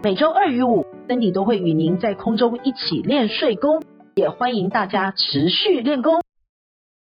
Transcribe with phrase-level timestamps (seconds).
[0.00, 0.86] 每周二与五。
[1.08, 3.82] 森迪都会与您在空中一起练睡功，
[4.14, 6.20] 也欢迎大家持续练功。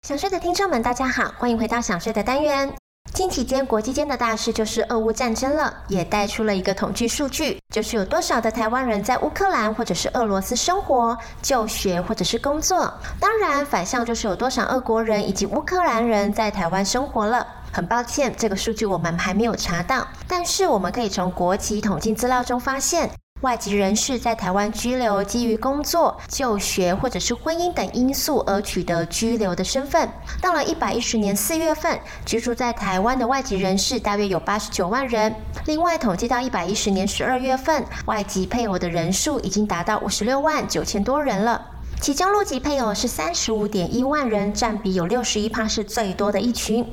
[0.01, 2.69] 想睡的听众们，大家好，欢迎回到想睡的单元。
[3.13, 12.93] 近期间国际间的大事就是俄乌战争了，也带出了一个统计数据，就是有多少的台湾人在乌克兰或者是俄罗斯生活、就学或者是工作。
[13.21, 17.47] 当然，反向就是有多少俄国人以及乌克兰人在台湾生活了。
[17.71, 23.09] 很抱歉，这个数据我们还没有查到，但是我们可以从国籍统计资料中发现。
[23.41, 30.07] 外籍人士在台湾居留，基于工作、就学或者是婚姻等因素而取得居留的身份。
[30.39, 35.33] 到了一百一十年四月份，居住在台湾的外籍人士大约有八十九万人。
[35.65, 41.65] 另外，统计到一百一十年十二月份，外籍配偶的人数已经达到五十六万九千多人了。
[41.99, 46.85] 其中陆籍配偶是三十五点一万人，占比有六十一趴，是最多的一群。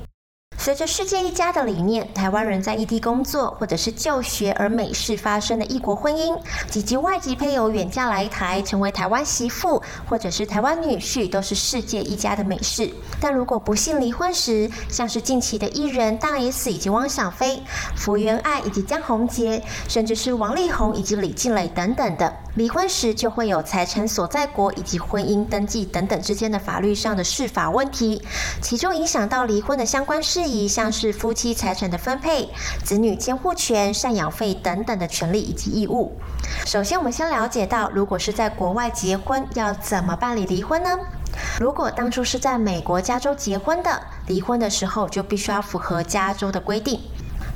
[0.68, 6.38] 随着世界一家的理念，台湾人在异地工作或者是就学而美事发生的异国婚姻，
[6.74, 12.92] 以及外籍配偶远嫁来台成为台湾媳妇或者是台湾女婿，都是世界一家的美事。
[13.18, 17.62] 但如果不幸离婚时，像是近期的艺人大 S 以及汪小菲、
[17.96, 28.20] 福原爱以及江宏杰，甚至是王力宏以及李静蕾等等的，离婚时就会有财产所在国以及婚姻登记等等之间的法律上的释法问题，
[28.60, 32.48] 其中影响到离婚的相关事宜，像是夫妻财产的分配、
[32.82, 36.16] 子女监护权、赡养费等等的权利以及义务。
[36.66, 40.98] 首先，我们先了解到，如果是在国外结婚，要怎么办理离婚呢？
[41.60, 47.00] 如果当初是在美国加州结婚的，离婚的时候就必须要符合加州的规定。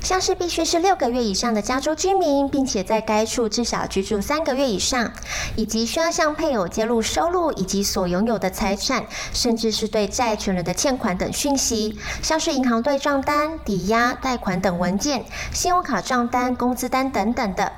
[0.02, 5.10] 像是必须是六个月以上的加州居民，并且在该处至少居住三个月以上，
[5.56, 17.72] 以及需要向配偶揭露收入以及所拥有的财产，甚至是对债权人的欠款等讯息，像是银行对账单、抵押、贷款等文件、信用卡账单、工资单等等的，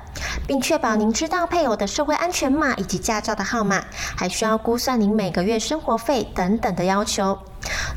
[0.47, 3.83] 并确保您知道配偶的社会安全码以及驾照的号码，
[4.17, 7.37] 还需要估算您每个月生活费等等的要求。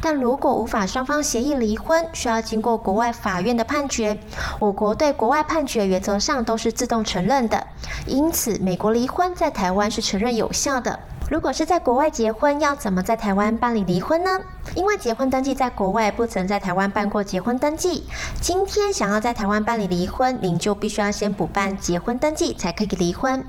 [0.01, 4.19] 但如果无法双方协议离婚，需要经过国外法院的判决。
[4.59, 7.67] 我国对国外判决原则上都是自动承认的，
[8.07, 10.99] 因此美国离婚在台湾是承认有效的。
[11.31, 14.31] 如果是在国外结婚，要怎么在台湾办理离婚呢？
[14.75, 18.05] 因为结婚登记在国外，不曾在台湾办过结婚登记。
[18.41, 23.45] 今天想要在台湾办理离婚，您就必须要先补办结婚登记，才可以离婚。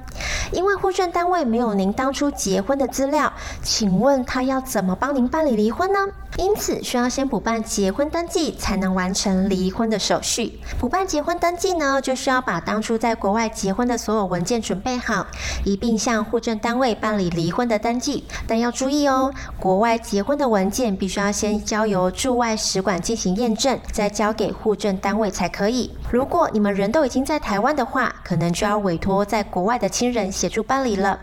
[0.52, 3.32] 因为户政单位没有您当初结婚的资料，
[3.62, 6.00] 请问他要怎么帮您办理离婚呢？
[6.38, 10.60] 因此需要先补办结婚登记，才能完成离婚的手续。
[10.80, 15.28] 补办结婚登记呢，就需要把当初在国外结婚的所有文件准备好，
[15.66, 18.24] 一并向户政单位办理离婚的登记。
[18.48, 25.92] 但要注意哦，国外结婚的文件必须要先交由驻外使馆进行验证，再交给户政单位才可以。
[26.10, 31.20] 如果你们人都已经在台湾的话，可能就要委托在国外的亲人协助办理了。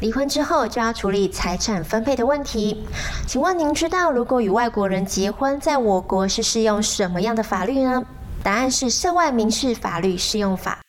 [0.00, 2.86] 离婚之后就要处理财产分配的问题。
[3.26, 8.04] 请问您知道，如果与外国人结婚，在我国是适用什么样的法律呢？
[8.42, 10.83] 答案是涉外民事法律适用法。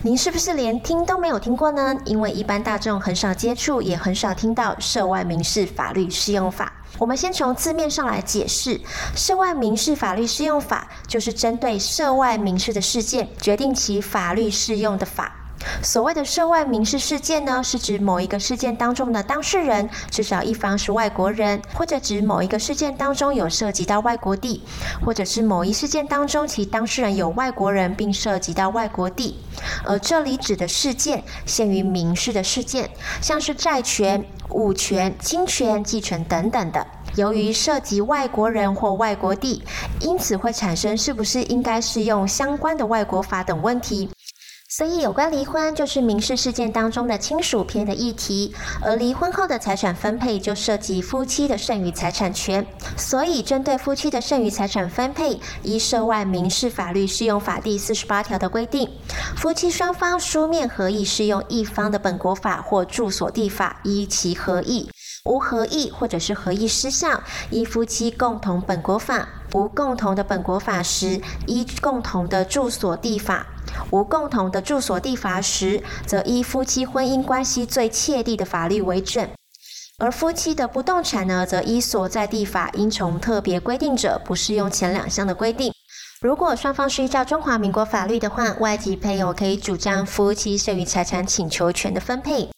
[0.00, 1.94] 您是不是连听都没有听过呢？
[2.06, 6.72] 因为一般大众很少接触，也很少听到涉外民事法律适用法。
[6.98, 8.80] 我们先从字面上来解释，
[9.14, 15.36] 涉外民事法律适用法就是针对涉外民事的事件，决定其法律适用的法。
[15.82, 24.62] 所谓的涉外民事事件呢，是指某一个事件当中的当事人至少一方是外国人，或者指某一个事件当中有涉及到外国地，
[25.04, 29.38] 或者是某一事件当中其当事人有外国人并涉及到外国地。
[29.84, 36.86] 而这里指的事件限于民事的事件，像是债权、物权、侵权、继承等等的。
[37.16, 39.62] 由于涉及外国人或外国地，
[40.00, 44.08] 因此会产生是不是应该适用相关的外国法等问题。
[44.74, 52.66] 所以，有关离婚就是民事事件当中的亲属篇的议题，而离婚后的财产分配就涉及夫妻的剩余财产权。
[52.96, 58.88] 所以，针对夫妻的剩余财产分配，依涉外民事法律适用法第四十八条的规定，
[59.36, 64.88] 夫妻双方书面合意适用一方的本国法或住所地法，依其合意；
[65.26, 73.46] 无合意或者是合意失效，依夫妻共同本国法；无共同的本国法时，依共同的住所地法。
[73.90, 79.28] 无共同的住所地法时，则依夫妻婚姻关系最切地的法律为准。
[79.98, 85.72] 而夫妻的不动产呢，则依所在地法应从特别规定者，不适用前两项的规定。
[86.20, 92.48] 如果双方是依照中华民国法律的话，外籍配偶可以主张夫妻剩余财产请求权的分配。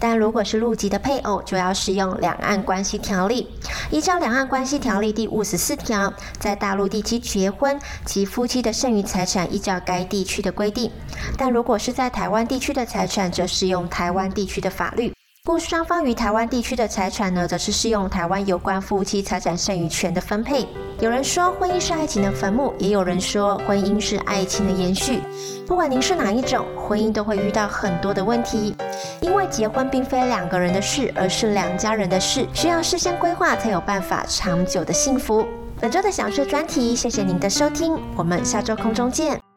[0.00, 3.46] 但如果是陆籍的配偶，就要适用《两岸关系条例》。
[3.94, 10.90] 依照《两岸关系条例》第五十四条，在大陆地区结婚，其夫妻的剩余财产依照该地区的规定；
[11.36, 15.12] 但如果是在台湾地区的财产，则适用台湾地区的法律。
[15.50, 20.64] 故双方于台湾地区的财产呢，则是适用台湾有关夫妻财产剩余权的分配。
[21.00, 25.20] 有人说婚姻是爱情的坟墓，也有人说婚姻是爱情的延续。
[25.66, 28.76] 不管您是哪一种，婚姻都会遇到很多的问题，
[29.20, 35.44] 因为结婚并非两个人的事，而是两家人的事，需要事先规划才有办法长久的幸福。
[35.80, 39.49] 本周的享税专题，谢谢您的收听，我们下周空中见。